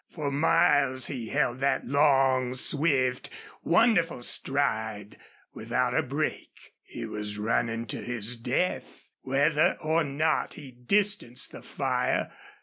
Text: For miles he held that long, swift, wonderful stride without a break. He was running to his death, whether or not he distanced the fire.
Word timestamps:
For 0.09 0.31
miles 0.31 1.05
he 1.05 1.27
held 1.27 1.59
that 1.59 1.85
long, 1.85 2.55
swift, 2.55 3.29
wonderful 3.61 4.23
stride 4.23 5.19
without 5.53 5.93
a 5.95 6.01
break. 6.01 6.73
He 6.81 7.05
was 7.05 7.37
running 7.37 7.85
to 7.85 7.97
his 7.97 8.35
death, 8.35 9.09
whether 9.21 9.77
or 9.79 10.03
not 10.03 10.55
he 10.55 10.71
distanced 10.71 11.51
the 11.51 11.61
fire. 11.61 12.31